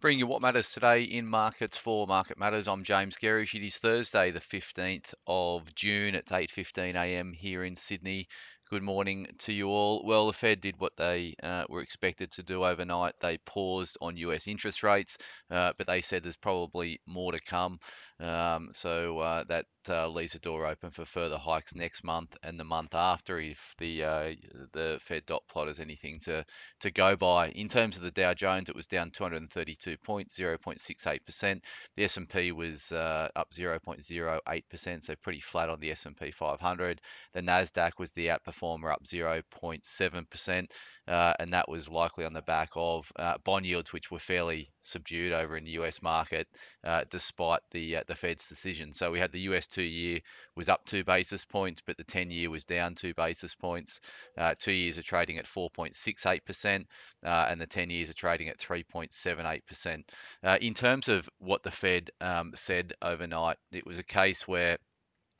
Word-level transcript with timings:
Bring 0.00 0.18
you 0.18 0.26
what 0.26 0.42
matters 0.42 0.70
today 0.70 1.02
in 1.02 1.26
markets 1.26 1.76
for 1.76 2.06
Market 2.06 2.38
Matters. 2.38 2.68
I'm 2.68 2.82
James 2.82 3.16
Gerrish. 3.16 3.54
It 3.54 3.66
is 3.66 3.78
Thursday, 3.78 4.30
the 4.30 4.40
15th 4.40 5.14
of 5.26 5.74
June. 5.74 6.14
It's 6.14 6.32
8:15 6.32 6.94
a.m. 6.94 7.32
here 7.32 7.64
in 7.64 7.76
Sydney. 7.76 8.28
Good 8.70 8.82
morning 8.82 9.26
to 9.38 9.52
you 9.52 9.68
all. 9.68 10.04
Well, 10.04 10.26
the 10.26 10.32
Fed 10.32 10.60
did 10.60 10.78
what 10.78 10.92
they 10.96 11.34
uh, 11.42 11.64
were 11.68 11.80
expected 11.80 12.30
to 12.32 12.42
do 12.42 12.64
overnight. 12.64 13.14
They 13.20 13.38
paused 13.38 13.96
on 14.00 14.16
US 14.16 14.46
interest 14.46 14.82
rates, 14.82 15.16
uh, 15.50 15.72
but 15.78 15.86
they 15.86 16.00
said 16.00 16.22
there's 16.22 16.36
probably 16.36 17.00
more 17.06 17.32
to 17.32 17.40
come. 17.40 17.78
Um, 18.20 18.70
so 18.72 19.20
uh, 19.20 19.44
that 19.44 19.66
uh, 19.88 20.08
leaves 20.08 20.32
the 20.32 20.40
door 20.40 20.66
open 20.66 20.90
for 20.90 21.04
further 21.04 21.38
hikes 21.38 21.74
next 21.76 22.02
month 22.02 22.36
and 22.42 22.58
the 22.58 22.64
month 22.64 22.94
after 22.94 23.38
if 23.38 23.74
the 23.78 24.02
uh, 24.02 24.34
the 24.72 24.98
Fed 25.00 25.24
dot 25.26 25.44
plot 25.48 25.68
is 25.68 25.78
anything 25.78 26.18
to 26.20 26.44
to 26.80 26.90
go 26.90 27.14
by. 27.14 27.50
In 27.50 27.68
terms 27.68 27.96
of 27.96 28.02
the 28.02 28.10
Dow 28.10 28.34
Jones, 28.34 28.68
it 28.68 28.74
was 28.74 28.88
down 28.88 29.12
232 29.12 29.96
points, 29.98 30.36
0.68%. 30.36 31.62
The 31.96 32.04
S&P 32.04 32.52
was 32.52 32.90
uh, 32.90 33.28
up 33.36 33.50
0.08%, 33.52 35.02
so 35.04 35.14
pretty 35.22 35.40
flat 35.40 35.68
on 35.68 35.78
the 35.78 35.92
S&P 35.92 36.30
500. 36.32 37.00
The 37.34 37.40
Nasdaq 37.40 37.92
was 37.98 38.10
the 38.12 38.26
outperformer, 38.28 38.92
up 38.92 39.04
0.7%, 39.04 40.66
uh, 41.06 41.34
and 41.38 41.52
that 41.52 41.68
was 41.68 41.88
likely 41.88 42.24
on 42.24 42.32
the 42.32 42.42
back 42.42 42.70
of 42.74 43.10
uh, 43.16 43.38
bond 43.44 43.64
yields, 43.64 43.92
which 43.92 44.10
were 44.10 44.18
fairly 44.18 44.70
subdued 44.88 45.32
over 45.32 45.56
in 45.56 45.64
the 45.64 45.72
US 45.72 46.02
market, 46.02 46.48
uh, 46.84 47.04
despite 47.10 47.60
the 47.70 47.96
uh, 47.96 48.02
the 48.06 48.14
Fed's 48.14 48.48
decision. 48.48 48.92
So 48.92 49.10
we 49.10 49.18
had 49.18 49.32
the 49.32 49.40
US 49.52 49.66
two-year 49.66 50.20
was 50.56 50.68
up 50.68 50.84
two 50.84 51.04
basis 51.04 51.44
points, 51.44 51.80
but 51.84 51.96
the 51.96 52.04
10-year 52.04 52.50
was 52.50 52.64
down 52.64 52.94
two 52.94 53.14
basis 53.14 53.54
points. 53.54 54.00
Uh, 54.36 54.54
two 54.58 54.72
years 54.72 54.98
are 54.98 55.02
trading 55.02 55.38
at 55.38 55.46
4.68%, 55.46 56.84
uh, 57.24 57.46
and 57.48 57.60
the 57.60 57.66
10 57.66 57.90
years 57.90 58.10
are 58.10 58.14
trading 58.14 58.48
at 58.48 58.58
3.78%. 58.58 60.02
Uh, 60.42 60.58
in 60.60 60.74
terms 60.74 61.08
of 61.08 61.28
what 61.38 61.62
the 61.62 61.70
Fed 61.70 62.10
um, 62.20 62.52
said 62.54 62.94
overnight, 63.02 63.56
it 63.72 63.86
was 63.86 63.98
a 63.98 64.04
case 64.04 64.48
where 64.48 64.78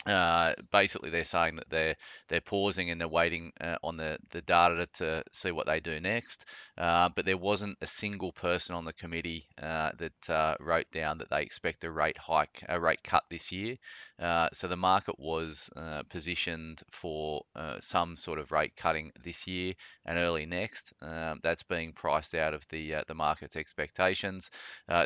uh, 0.06 0.54
basically, 0.72 1.10
they're 1.10 1.24
saying 1.24 1.56
that 1.56 1.68
they're 1.70 1.96
they're 2.28 2.40
pausing 2.40 2.90
and 2.90 3.00
they're 3.00 3.08
waiting 3.08 3.52
uh, 3.60 3.76
on 3.82 3.96
the, 3.96 4.18
the 4.30 4.40
data 4.42 4.86
to 4.94 5.22
see 5.32 5.50
what 5.50 5.66
they 5.66 5.80
do 5.80 6.00
next. 6.00 6.44
Uh, 6.78 7.08
but 7.16 7.24
there 7.24 7.36
wasn't 7.36 7.76
a 7.82 7.86
single 7.86 8.30
person 8.30 8.74
on 8.76 8.84
the 8.84 8.92
committee 8.92 9.48
uh, 9.60 9.90
that 9.98 10.30
uh, 10.30 10.54
wrote 10.60 10.88
down 10.92 11.18
that 11.18 11.28
they 11.28 11.42
expect 11.42 11.82
a 11.82 11.90
rate 11.90 12.16
hike, 12.16 12.62
a 12.68 12.78
rate 12.78 13.02
cut 13.02 13.24
this 13.28 13.50
year. 13.50 13.76
Uh, 14.20 14.48
so 14.52 14.68
the 14.68 14.76
market 14.76 15.18
was 15.18 15.68
positioned 16.08 16.82
for 16.90 17.42
some 17.80 18.16
sort 18.16 18.38
of 18.38 18.50
rate 18.52 18.74
cutting 18.76 19.10
this 19.22 19.46
year 19.46 19.74
and 20.06 20.18
early 20.18 20.46
next. 20.46 20.92
Um, 21.02 21.40
that's 21.42 21.62
being 21.62 21.92
priced 21.92 22.34
out 22.34 22.54
of 22.54 22.64
the 22.70 22.96
the 23.06 23.14
market's 23.14 23.56
expectations. 23.56 24.50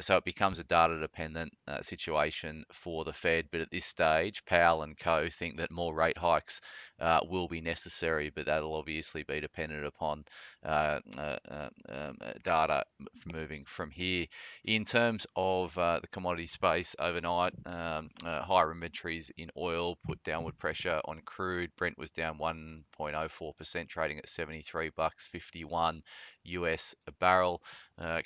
so 0.01 0.17
it 0.17 0.25
becomes 0.25 0.59
a 0.59 0.65
data 0.65 0.99
dependent 1.01 1.53
situation 1.81 2.65
for 2.73 3.05
the 3.05 3.13
Fed. 3.13 3.47
But 3.51 3.61
at 3.63 3.71
this 3.71 3.85
stage, 3.85 4.45
Powell 4.45 4.82
and 4.83 4.99
Co. 4.99 5.29
think 5.29 5.57
that 5.57 5.71
more 5.71 5.95
rate 5.95 6.19
hikes 6.19 6.61
uh, 7.03 7.21
will 7.29 7.49
be 7.49 7.61
necessary, 7.61 8.31
but 8.31 8.47
that'll 8.47 8.77
obviously 8.77 9.25
be 9.25 9.41
dependent 9.41 9.85
upon 9.85 10.25
uh, 10.65 11.01
uh, 11.19 11.37
uh 11.51 11.69
um, 11.89 12.17
uh, 12.21 12.33
data 12.45 12.85
moving 13.33 13.65
from 13.65 13.91
here. 13.91 14.27
In 14.65 14.85
terms 14.85 15.27
of 15.35 15.75
the 15.75 16.09
commodity 16.13 16.47
space 16.47 16.95
overnight, 17.01 17.55
um, 17.67 18.09
higher 18.25 18.71
inventories 18.71 19.33
in 19.37 19.51
oil 19.57 19.97
put 20.07 20.23
downward 20.23 20.57
pressure 20.59 21.01
on 21.07 21.21
crude. 21.25 21.71
Brent 21.77 21.99
was 21.99 22.13
down 22.13 22.39
1.04%, 22.39 23.89
trading 23.89 24.19
at 24.19 24.29
73 24.29 24.91
bucks 24.91 25.27
51 25.27 26.03
US 26.45 26.95
a 27.09 27.13
barrel. 27.13 27.63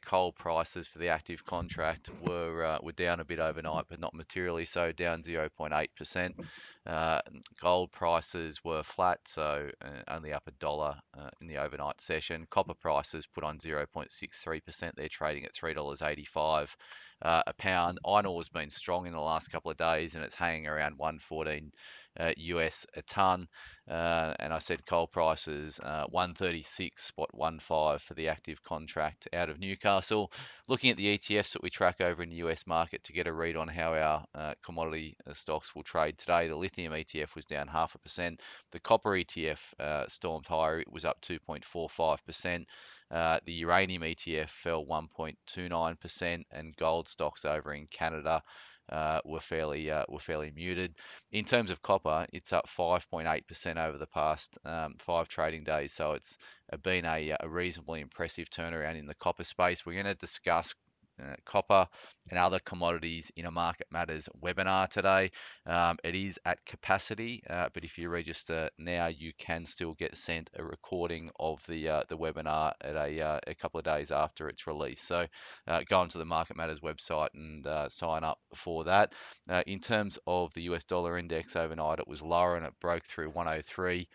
Coal 0.05 0.33
prices 0.33 0.87
for 0.87 0.99
the 0.99 1.09
active 1.09 1.45
contract 1.45 2.11
were 2.21 2.79
were 2.83 2.93
down 2.93 3.21
a 3.21 3.25
bit 3.25 3.39
overnight, 3.39 3.87
but 3.89 4.01
not 4.01 4.15
materially 4.15 4.65
so, 4.65 4.93
down 4.93 5.23
0.8%. 5.23 6.46
Uh, 6.87 7.21
gold 7.61 7.91
prices 7.91 8.63
were 8.65 8.83
flat, 8.83 9.19
so 9.25 9.69
uh, 9.83 10.03
only 10.09 10.33
up 10.33 10.47
a 10.47 10.53
dollar 10.53 10.95
uh, 11.19 11.31
in 11.41 11.49
the 11.49 11.57
overnight 11.57 12.01
session. 12.01 12.47
Copper 12.51 12.75
prices 12.75 13.27
put 13.27 13.43
on 13.43 13.59
0.63%. 13.59 14.93
They're 14.95 15.09
trading 15.09 15.45
at 15.45 15.55
$3.85 15.55 16.69
uh, 17.23 17.43
a 17.47 17.53
pound. 17.55 17.99
Iron 18.07 18.27
ore 18.27 18.41
has 18.41 18.49
been 18.49 18.71
strong 18.71 19.07
in 19.07 19.13
the 19.13 19.21
last 19.21 19.51
couple 19.51 19.71
of 19.71 19.77
days, 19.77 20.15
and 20.15 20.23
it's 20.23 20.35
hanging 20.35 20.67
around 20.67 20.99
114 20.99 21.73
uh, 21.73 21.77
US 22.37 22.87
a 22.95 23.03
ton. 23.03 23.49
Uh, 23.89 24.35
and 24.41 24.53
I 24.53 24.59
said 24.59 24.85
coal 24.85 25.07
prices 25.07 25.79
uh, 25.81 26.07
136.15 26.09 28.01
for 28.01 28.15
the 28.15 28.29
active 28.29 28.63
contract 28.65 29.29
out 29.33 29.49
of 29.49 29.61
Newcastle. 29.61 30.33
Looking 30.69 30.91
at 30.91 30.97
the 30.97 31.17
ETFs 31.17 31.53
that 31.53 31.63
we 31.63 31.71
track 31.71 32.01
over 32.01 32.23
in 32.23 32.31
the 32.31 32.37
US 32.37 32.67
market 32.67 33.05
to 33.05 33.13
get 33.13 33.29
a 33.29 33.33
read 33.33 33.57
on 33.57 33.69
how 33.69 33.95
our 33.95 34.25
uh, 34.35 34.55
commodity 34.65 35.17
uh, 35.29 35.35
stocks 35.35 35.75
will 35.75 35.85
trade 35.85 36.19
today, 36.19 36.49
the 36.49 36.57
lithium 36.57 36.93
ETF 36.93 37.37
was 37.37 37.45
down 37.45 37.69
half 37.69 37.95
a 37.95 37.99
percent. 37.99 38.41
The 38.73 38.81
copper 38.81 39.11
ETF 39.11 39.61
uh, 39.79 40.09
stormed 40.09 40.47
higher; 40.47 40.81
it 40.81 40.91
was 40.91 41.05
up 41.05 41.21
2.45 41.23 42.19
percent. 42.27 42.67
Uh, 43.09 43.39
the 43.47 43.53
uranium 43.53 44.03
ETF 44.03 44.49
fell 44.49 44.85
1.29%, 44.85 46.43
and 46.51 46.77
gold 46.77 47.07
stocks 47.07 47.45
over 47.45 47.73
in 47.73 47.87
Canada 47.87 48.43
uh, 48.91 49.21
were 49.25 49.41
fairly 49.41 49.91
uh, 49.91 50.05
were 50.09 50.21
fairly 50.21 50.53
muted. 50.55 50.95
In 51.33 51.45
terms 51.45 51.71
of 51.71 51.83
copper, 51.83 52.27
it's 52.33 52.53
up 52.53 52.69
5.8% 52.69 53.77
over 53.77 53.99
the 53.99 54.07
past 54.07 54.57
um, 54.65 54.95
five 54.99 55.29
trading 55.29 55.65
days, 55.65 55.93
so 55.93 56.13
it's 56.13 56.37
been 56.83 57.05
a, 57.05 57.37
a 57.41 57.49
reasonably 57.49 58.01
impressive 58.01 58.49
turnaround 58.51 58.99
in 58.99 59.07
the 59.07 59.15
copper 59.15 59.45
space. 59.45 59.85
We're 59.85 59.95
going 60.03 60.07
to 60.07 60.15
discuss 60.15 60.75
uh, 61.23 61.35
copper 61.45 61.87
and 62.31 62.39
other 62.39 62.59
commodities 62.65 63.31
in 63.37 63.47
a 63.47 63.51
Market 63.51 63.87
Matters 63.91 64.29
webinar 64.43 64.89
today. 64.89 65.31
Um, 65.67 65.97
it 66.05 66.15
is 66.15 66.39
at 66.45 66.65
capacity, 66.65 67.43
uh, 67.49 67.69
but 67.73 67.85
if 67.85 67.99
you 67.99 68.09
register 68.09 68.69
now, 68.79 69.07
you 69.07 69.33
can 69.39 69.65
still 69.65 69.95
get 69.95 70.17
sent 70.17 70.51
a 70.57 70.65
recording 70.65 71.31
of 71.39 71.61
the 71.69 71.89
uh, 71.89 72.03
the 72.09 72.17
webinar 72.17 72.73
at 72.81 72.97
a, 72.97 73.21
uh, 73.21 73.41
a 73.47 73.55
couple 73.55 73.79
of 73.79 73.85
days 73.85 74.11
after 74.11 74.49
its 74.49 74.67
release. 74.67 75.03
So 75.03 75.27
uh, 75.69 75.83
go 75.89 76.01
onto 76.01 76.19
the 76.19 76.25
Market 76.25 76.57
Matters 76.57 76.81
website 76.81 77.29
and 77.35 77.67
uh, 77.67 77.89
sign 77.89 78.25
up 78.25 78.39
for 78.55 78.85
that. 78.85 79.13
in 79.67 79.81
terms 79.81 80.19
of 80.27 80.53
the 80.55 80.63
US 80.63 80.85
dollar 80.85 81.19
index 81.19 81.57
overnight, 81.57 81.99
it 81.99 82.09
was 82.09 82.23
lower 82.23 82.57
and 82.57 82.67
it 82.67 82.73
broke 82.81 83.05
through 83.05 83.31
103. 83.31 84.09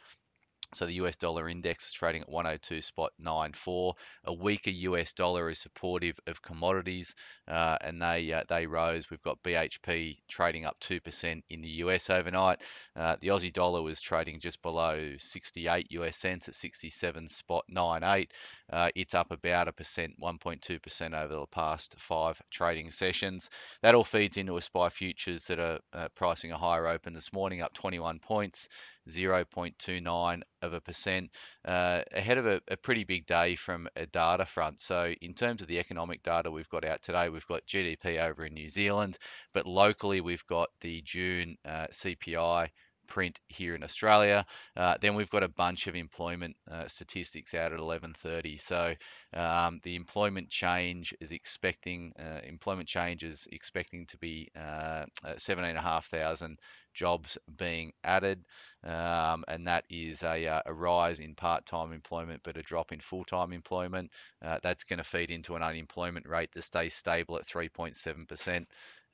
So 0.73 0.85
the 0.85 0.93
US 0.93 1.15
dollar 1.17 1.49
index 1.49 1.87
is 1.87 1.91
trading 1.91 2.21
at 2.21 2.29
102.94. 2.29 3.93
A 4.25 4.33
weaker 4.33 4.69
US 4.69 5.13
dollar 5.13 5.49
is 5.49 5.59
supportive 5.59 6.17
of 6.27 6.41
commodities, 6.41 7.13
uh, 7.47 7.77
and 7.81 8.01
they 8.01 8.31
uh, 8.31 8.43
they 8.47 8.65
rose. 8.65 9.09
We've 9.09 9.21
got 9.21 9.43
BHP 9.43 10.17
trading 10.29 10.65
up 10.65 10.79
two 10.79 11.01
percent 11.01 11.43
in 11.49 11.61
the 11.61 11.67
US 11.83 12.09
overnight. 12.09 12.61
Uh, 12.95 13.17
the 13.19 13.27
Aussie 13.29 13.51
dollar 13.51 13.81
was 13.81 13.99
trading 13.99 14.39
just 14.39 14.61
below 14.61 15.15
68 15.17 15.91
US 15.91 16.17
cents 16.17 16.47
at 16.47 16.55
67.98. 16.55 18.27
Uh, 18.71 18.89
it's 18.95 19.13
up 19.13 19.31
about 19.31 19.67
a 19.67 19.73
percent, 19.73 20.13
1.2 20.21 20.81
percent 20.81 21.13
over 21.13 21.33
the 21.33 21.45
past 21.47 21.95
five 21.97 22.41
trading 22.49 22.91
sessions. 22.91 23.49
That 23.81 23.95
all 23.95 24.03
feeds 24.05 24.37
into 24.37 24.57
a 24.57 24.61
SPI 24.61 24.89
futures 24.89 25.43
that 25.45 25.59
are 25.59 25.79
uh, 25.93 26.07
pricing 26.15 26.51
a 26.51 26.57
higher 26.57 26.87
open 26.87 27.13
this 27.13 27.33
morning, 27.33 27.61
up 27.61 27.73
21 27.73 28.19
points. 28.19 28.69
0.29 29.09 30.41
of 30.61 30.73
a 30.73 30.81
percent, 30.81 31.29
uh, 31.65 32.01
ahead 32.13 32.37
of 32.37 32.45
a, 32.45 32.61
a, 32.69 32.77
pretty 32.77 33.03
big 33.03 33.25
day 33.25 33.55
from 33.55 33.87
a 33.95 34.05
data 34.05 34.45
front. 34.45 34.79
So, 34.79 35.13
in 35.21 35.33
terms 35.33 35.61
of 35.61 35.67
the 35.67 35.79
economic 35.79 36.23
data 36.23 36.51
we've 36.51 36.69
got 36.69 36.85
out 36.85 37.01
today, 37.01 37.29
we've 37.29 37.47
got 37.47 37.65
GDP 37.65 38.21
over 38.21 38.45
in 38.45 38.53
New 38.53 38.69
Zealand, 38.69 39.17
but 39.53 39.65
locally 39.65 40.21
we've 40.21 40.45
got 40.47 40.69
the 40.81 41.01
June 41.01 41.57
uh, 41.65 41.87
CPI 41.91 42.69
print 43.11 43.41
here 43.49 43.75
in 43.75 43.83
Australia. 43.83 44.45
Uh, 44.77 44.95
then 45.01 45.15
we've 45.15 45.29
got 45.29 45.43
a 45.43 45.49
bunch 45.49 45.87
of 45.87 45.95
employment 45.95 46.55
uh, 46.71 46.87
statistics 46.87 47.53
out 47.53 47.73
at 47.73 47.79
11:30. 47.79 48.57
So 48.57 48.95
um, 49.33 49.81
the 49.83 49.95
employment 49.97 50.49
change 50.49 51.13
is 51.19 51.31
expecting 51.31 52.13
uh, 52.17 52.39
employment 52.45 52.87
change 52.87 53.25
is 53.25 53.49
expecting 53.51 54.05
to 54.07 54.17
be 54.17 54.49
uh, 54.55 55.03
17,500 55.37 56.57
jobs 56.93 57.37
being 57.57 57.91
added, 58.05 58.45
um, 58.85 59.43
and 59.49 59.67
that 59.67 59.83
is 59.89 60.23
a, 60.23 60.47
uh, 60.47 60.61
a 60.65 60.73
rise 60.73 61.19
in 61.19 61.35
part-time 61.35 61.91
employment, 61.91 62.41
but 62.43 62.57
a 62.57 62.61
drop 62.61 62.91
in 62.91 62.99
full-time 62.99 63.51
employment. 63.53 64.09
Uh, 64.41 64.57
that's 64.63 64.83
going 64.85 64.99
to 64.99 65.03
feed 65.03 65.31
into 65.31 65.55
an 65.55 65.63
unemployment 65.63 66.27
rate 66.27 66.49
that 66.53 66.63
stays 66.63 66.93
stable 66.93 67.37
at 67.37 67.45
3.7 67.45 68.25
percent 68.27 68.67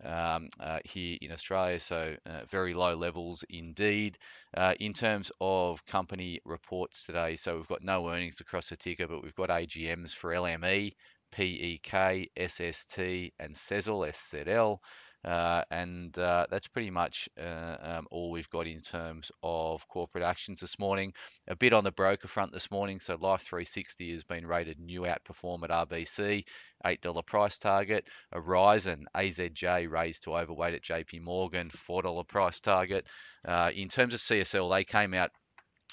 um, 0.03 0.49
uh, 0.59 0.79
here 0.83 1.17
in 1.21 1.31
Australia, 1.31 1.79
so 1.79 2.15
uh, 2.25 2.41
very 2.49 2.73
low 2.73 2.95
levels 2.95 3.43
indeed. 3.49 4.17
Uh, 4.55 4.73
in 4.79 4.93
terms 4.93 5.31
of 5.41 5.85
company 5.85 6.39
reports 6.45 7.05
today, 7.05 7.35
so 7.35 7.57
we've 7.57 7.67
got 7.67 7.83
no 7.83 8.09
earnings 8.09 8.39
across 8.39 8.69
the 8.69 8.75
ticker, 8.75 9.07
but 9.07 9.23
we've 9.23 9.35
got 9.35 9.49
AGMs 9.49 10.13
for 10.13 10.31
LME, 10.31 10.93
PEK, 11.31 12.29
SST, 12.37 12.97
and 13.39 13.53
Sezzle, 13.53 14.07
SZL. 14.09 14.79
Uh, 15.25 15.63
and 15.71 16.17
uh, 16.17 16.45
that's 16.49 16.67
pretty 16.67 16.89
much 16.89 17.27
uh, 17.41 17.75
um, 17.81 18.07
all 18.11 18.31
we've 18.31 18.49
got 18.49 18.67
in 18.67 18.79
terms 18.79 19.31
of 19.43 19.87
corporate 19.87 20.23
actions 20.23 20.59
this 20.59 20.79
morning. 20.79 21.11
A 21.47 21.55
bit 21.55 21.73
on 21.73 21.83
the 21.83 21.91
broker 21.91 22.27
front 22.27 22.53
this 22.53 22.71
morning. 22.71 22.99
So 22.99 23.17
Life 23.19 23.41
360 23.41 24.13
has 24.13 24.23
been 24.23 24.45
rated 24.45 24.79
new 24.79 25.01
outperform 25.01 25.63
at 25.63 25.89
RBC, 25.89 26.45
$8 26.85 27.25
price 27.25 27.57
target. 27.57 28.05
Aurizon, 28.33 29.05
AZJ 29.15 29.89
raised 29.89 30.23
to 30.23 30.37
overweight 30.37 30.75
at 30.75 30.83
JP 30.83 31.21
Morgan, 31.23 31.69
$4 31.69 32.27
price 32.27 32.59
target. 32.59 33.05
Uh, 33.45 33.71
in 33.75 33.89
terms 33.89 34.13
of 34.13 34.19
CSL, 34.21 34.73
they 34.73 34.83
came 34.83 35.13
out 35.13 35.31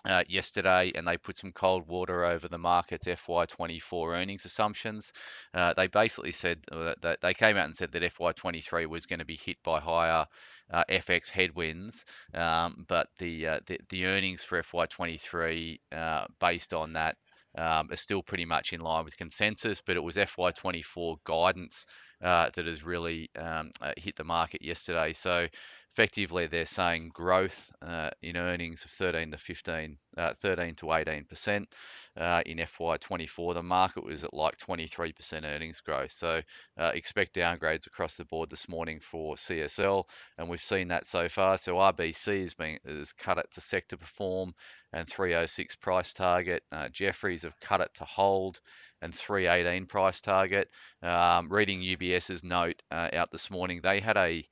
uh, 0.04 0.22
yesterday 0.28 0.92
and 0.94 1.06
they 1.06 1.16
put 1.16 1.36
some 1.36 1.52
cold 1.52 1.86
water 1.86 2.24
over 2.24 2.48
the 2.48 2.58
market's 2.58 3.06
FY24 3.06 4.16
earnings 4.16 4.44
assumptions. 4.44 5.12
Uh, 5.54 5.72
they 5.74 5.86
basically 5.86 6.32
said 6.32 6.58
uh, 6.72 6.94
that 7.00 7.20
they 7.22 7.34
came 7.34 7.56
out 7.56 7.66
and 7.66 7.76
said 7.76 7.92
that 7.92 8.02
FY23 8.02 8.86
was 8.86 9.06
going 9.06 9.18
to 9.18 9.24
be 9.24 9.36
hit 9.36 9.56
by 9.64 9.80
higher 9.80 10.26
uh, 10.72 10.84
FX 10.90 11.28
headwinds, 11.28 12.04
um, 12.34 12.84
but 12.88 13.08
the, 13.18 13.46
uh, 13.46 13.60
the, 13.66 13.78
the 13.90 14.06
earnings 14.06 14.42
for 14.42 14.62
FY23 14.62 15.78
uh, 15.92 16.24
based 16.40 16.72
on 16.72 16.92
that 16.94 17.16
um, 17.56 17.88
are 17.90 17.96
still 17.96 18.22
pretty 18.22 18.44
much 18.44 18.72
in 18.72 18.80
line 18.80 19.04
with 19.04 19.16
consensus. 19.16 19.80
But 19.84 19.96
it 19.96 20.02
was 20.02 20.16
FY24 20.16 21.16
guidance 21.24 21.86
that 22.20 22.66
has 22.66 22.82
really 22.84 23.30
um, 23.36 23.70
hit 23.96 24.16
the 24.16 24.24
market 24.24 24.62
yesterday. 24.62 25.12
So 25.12 25.46
effectively 25.94 26.48
they're 26.48 26.66
saying 26.66 27.08
growth 27.14 27.70
uh, 27.80 28.10
in 28.20 28.36
earnings 28.36 28.84
of 28.84 28.90
13 28.90 29.30
to 29.30 29.38
15, 29.38 29.96
uh, 30.16 30.34
13 30.40 30.74
to 30.74 30.92
18 30.92 31.24
percent 31.24 31.68
uh, 32.16 32.42
in 32.46 32.58
FY24. 32.58 33.54
The 33.54 33.62
market 33.62 34.04
was 34.04 34.24
at 34.24 34.34
like 34.34 34.58
23 34.58 35.12
percent 35.12 35.44
earnings 35.44 35.80
growth, 35.80 36.10
so 36.10 36.42
uh, 36.78 36.90
expect 36.94 37.36
downgrades 37.36 37.86
across 37.86 38.16
the 38.16 38.24
board 38.24 38.50
this 38.50 38.68
morning 38.68 38.98
for 39.00 39.36
CSL, 39.36 40.04
and 40.38 40.50
we've 40.50 40.60
seen 40.60 40.88
that 40.88 41.06
so 41.06 41.28
far. 41.28 41.58
So 41.58 41.74
RBC 41.74 42.42
has 42.42 42.54
been 42.54 42.78
has 42.84 43.12
cut 43.12 43.38
it 43.38 43.46
to 43.52 43.60
sector 43.60 43.96
perform 43.96 44.52
and 44.92 45.06
306 45.06 45.76
price 45.76 46.12
target. 46.12 46.64
Uh, 46.72 46.88
Jefferies 46.88 47.42
have 47.42 47.58
cut 47.60 47.80
it 47.80 47.90
to 47.94 48.04
hold 48.04 48.60
and 49.04 49.14
318 49.14 49.86
price 49.86 50.20
target. 50.20 50.68
Um, 51.02 51.48
reading 51.50 51.80
UBS's 51.80 52.42
note 52.42 52.82
uh, 52.90 53.10
out 53.12 53.30
this 53.30 53.50
morning, 53.50 53.80
they 53.82 54.00
had 54.00 54.16
a 54.16 54.44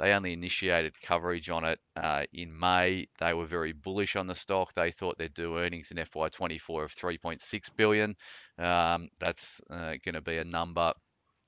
they 0.00 0.12
only 0.12 0.32
initiated 0.32 1.00
coverage 1.00 1.48
on 1.50 1.64
it 1.64 1.78
uh, 1.94 2.24
in 2.32 2.58
May. 2.58 3.06
They 3.20 3.32
were 3.32 3.46
very 3.46 3.72
bullish 3.72 4.16
on 4.16 4.26
the 4.26 4.34
stock. 4.34 4.74
They 4.74 4.90
thought 4.90 5.16
they'd 5.18 5.32
do 5.32 5.56
earnings 5.56 5.92
in 5.92 5.98
FY24 5.98 6.84
of 6.84 6.94
3.6 6.94 7.70
billion. 7.76 8.16
Um, 8.58 9.08
that's 9.20 9.60
uh, 9.70 9.94
going 10.04 10.14
to 10.14 10.20
be 10.20 10.38
a 10.38 10.44
number 10.44 10.92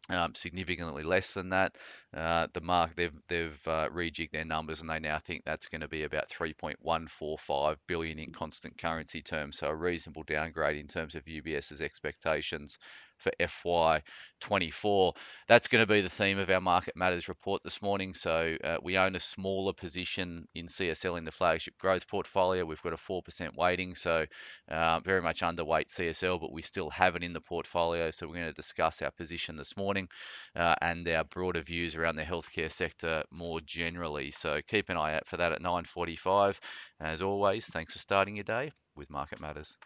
um, 0.08 0.34
significantly 0.34 1.02
less 1.02 1.34
than 1.34 1.50
that. 1.50 1.76
Uh, 2.16 2.46
the 2.52 2.60
mark 2.60 2.94
they've 2.96 3.12
they've 3.28 3.60
uh, 3.66 3.88
rejigged 3.88 4.32
their 4.32 4.44
numbers 4.44 4.80
and 4.80 4.88
they 4.88 4.98
now 4.98 5.18
think 5.18 5.42
that's 5.44 5.66
going 5.66 5.80
to 5.80 5.88
be 5.88 6.04
about 6.04 6.28
3.145 6.28 7.76
billion 7.86 8.18
in 8.18 8.32
constant 8.32 8.78
currency 8.78 9.22
terms. 9.22 9.58
So 9.58 9.68
a 9.68 9.74
reasonable 9.74 10.22
downgrade 10.22 10.76
in 10.76 10.86
terms 10.86 11.14
of 11.14 11.24
UBS's 11.24 11.80
expectations 11.80 12.78
for 13.18 13.32
FY24. 13.40 15.14
That's 15.48 15.68
going 15.68 15.82
to 15.82 15.92
be 15.92 16.00
the 16.00 16.08
theme 16.08 16.38
of 16.38 16.50
our 16.50 16.60
Market 16.60 16.96
Matters 16.96 17.28
report 17.28 17.62
this 17.62 17.80
morning. 17.82 18.14
So 18.14 18.56
uh, 18.62 18.76
we 18.82 18.98
own 18.98 19.16
a 19.16 19.20
smaller 19.20 19.72
position 19.72 20.46
in 20.54 20.66
CSL 20.66 21.18
in 21.18 21.24
the 21.24 21.30
flagship 21.30 21.78
growth 21.78 22.06
portfolio. 22.08 22.64
We've 22.64 22.82
got 22.82 22.92
a 22.92 22.96
4% 22.96 23.56
weighting, 23.56 23.94
so 23.94 24.26
uh, 24.70 25.00
very 25.00 25.22
much 25.22 25.40
underweight 25.40 25.88
CSL, 25.88 26.40
but 26.40 26.52
we 26.52 26.62
still 26.62 26.90
have 26.90 27.16
it 27.16 27.22
in 27.22 27.32
the 27.32 27.40
portfolio. 27.40 28.10
So 28.10 28.26
we're 28.26 28.34
going 28.34 28.46
to 28.46 28.52
discuss 28.52 29.02
our 29.02 29.10
position 29.10 29.56
this 29.56 29.76
morning 29.76 30.08
uh, 30.54 30.74
and 30.80 31.06
our 31.08 31.24
broader 31.24 31.62
views 31.62 31.94
around 31.94 32.16
the 32.16 32.22
healthcare 32.24 32.70
sector 32.70 33.24
more 33.30 33.60
generally. 33.60 34.30
So 34.30 34.60
keep 34.66 34.88
an 34.88 34.96
eye 34.96 35.14
out 35.14 35.26
for 35.26 35.36
that 35.36 35.52
at 35.52 35.62
9:45. 35.62 36.58
As 37.00 37.22
always, 37.22 37.66
thanks 37.66 37.92
for 37.92 37.98
starting 37.98 38.36
your 38.36 38.44
day 38.44 38.72
with 38.94 39.10
Market 39.10 39.40
Matters. 39.40 39.76